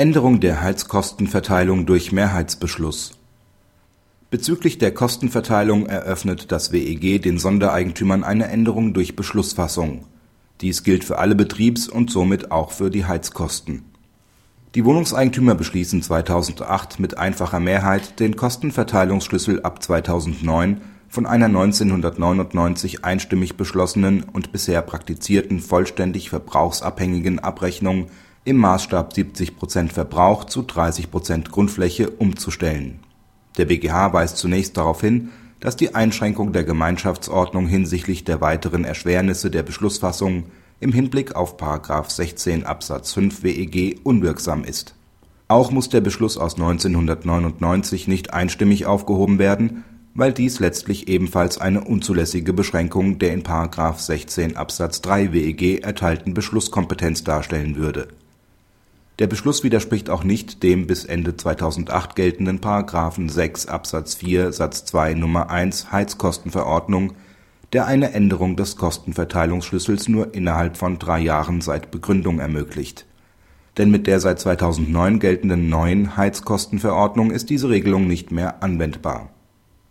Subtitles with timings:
[0.00, 3.18] Änderung der Heizkostenverteilung durch Mehrheitsbeschluss
[4.30, 10.04] Bezüglich der Kostenverteilung eröffnet das WEG den Sondereigentümern eine Änderung durch Beschlussfassung.
[10.60, 13.86] Dies gilt für alle Betriebs und somit auch für die Heizkosten.
[14.76, 23.56] Die Wohnungseigentümer beschließen 2008 mit einfacher Mehrheit den Kostenverteilungsschlüssel ab 2009 von einer 1999 einstimmig
[23.56, 28.06] beschlossenen und bisher praktizierten vollständig verbrauchsabhängigen Abrechnung
[28.48, 33.00] im Maßstab 70% Verbrauch zu 30% Grundfläche umzustellen.
[33.58, 35.28] Der BGH weist zunächst darauf hin,
[35.60, 40.44] dass die Einschränkung der Gemeinschaftsordnung hinsichtlich der weiteren Erschwernisse der Beschlussfassung
[40.80, 41.58] im Hinblick auf§
[42.10, 44.94] 16 Absatz 5 WEG unwirksam ist.
[45.48, 51.84] Auch muss der Beschluss aus 1999 nicht einstimmig aufgehoben werden, weil dies letztlich ebenfalls eine
[51.84, 53.42] unzulässige Beschränkung der in§
[53.98, 58.08] 16 Absatz 3 WEG erteilten Beschlusskompetenz darstellen würde
[59.18, 62.60] der Beschluss widerspricht auch nicht dem bis Ende 2008 geltenden§
[63.30, 65.50] 6 Absatz 4 Satz 2 Nr.
[65.50, 67.14] 1 Heizkostenverordnung,
[67.72, 73.06] der eine Änderung des Kostenverteilungsschlüssels nur innerhalb von drei Jahren seit Begründung ermöglicht.
[73.76, 79.30] Denn mit der seit 2009 geltenden neuen Heizkostenverordnung ist diese Regelung nicht mehr anwendbar.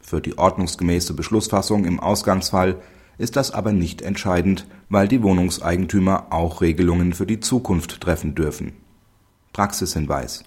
[0.00, 2.76] Für die ordnungsgemäße Beschlussfassung im Ausgangsfall
[3.18, 8.85] ist das aber nicht entscheidend, weil die Wohnungseigentümer auch Regelungen für die Zukunft treffen dürfen
[9.56, 10.44] Praxishinweis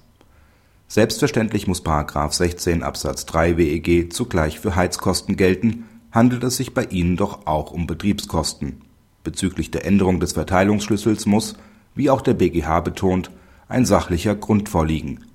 [0.87, 1.83] Selbstverständlich muss§
[2.31, 7.71] 16 Absatz 3 WEG zugleich für Heizkosten gelten, handelt es sich bei ihnen doch auch
[7.71, 8.83] um Betriebskosten.
[9.23, 11.55] Bezüglich der Änderung des Verteilungsschlüssels muss,
[11.95, 13.31] wie auch der BGH betont,
[13.67, 15.25] ein sachlicher Grund vorliegen.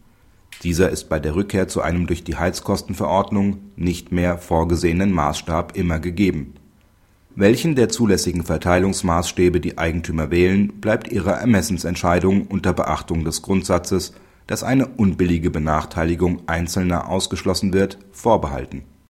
[0.62, 5.98] Dieser ist bei der Rückkehr zu einem durch die Heizkostenverordnung nicht mehr vorgesehenen Maßstab immer
[5.98, 6.54] gegeben
[7.36, 14.14] welchen der zulässigen Verteilungsmaßstäbe die Eigentümer wählen, bleibt ihrer Ermessensentscheidung unter Beachtung des Grundsatzes,
[14.46, 18.82] dass eine unbillige Benachteiligung Einzelner ausgeschlossen wird, vorbehalten